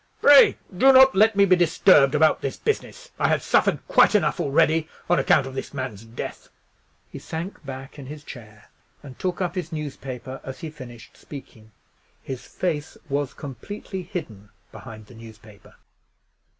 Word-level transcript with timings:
Pray 0.19 0.57
do 0.75 0.91
not 0.91 1.13
let 1.13 1.35
me 1.35 1.45
be 1.45 1.55
disturbed 1.55 2.15
about 2.15 2.41
this 2.41 2.57
business. 2.57 3.11
I 3.19 3.27
have 3.27 3.43
suffered 3.43 3.87
quite 3.87 4.15
enough 4.15 4.39
already 4.39 4.89
on 5.07 5.19
account 5.19 5.45
of 5.45 5.53
this 5.53 5.75
man's 5.75 6.03
death." 6.03 6.49
He 7.11 7.19
sank 7.19 7.63
back 7.63 7.99
in 7.99 8.07
his 8.07 8.23
chair, 8.23 8.71
and 9.03 9.19
took 9.19 9.41
up 9.41 9.53
his 9.53 9.71
newspaper 9.71 10.41
as 10.43 10.61
he 10.61 10.71
finished 10.71 11.17
speaking. 11.17 11.71
His 12.23 12.47
face 12.47 12.97
was 13.09 13.35
completely 13.35 14.01
hidden 14.01 14.49
behind 14.71 15.05
the 15.05 15.13
newspaper. 15.13 15.75